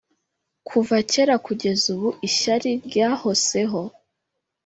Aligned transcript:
kuva 0.67 0.95
kera 1.11 1.35
kugeza 1.45 1.85
ubu 1.95 2.09
ishyari 2.27 2.71
ryahoseho 2.87 3.81